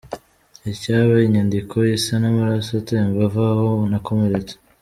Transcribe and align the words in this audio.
Ikaba 0.73 1.13
inyandiko 1.27 1.75
isa 1.97 2.13
n’amaraso 2.21 2.71
atemba 2.81 3.19
ava 3.27 3.45
aho 3.53 3.67
nakomeretse. 3.91 4.53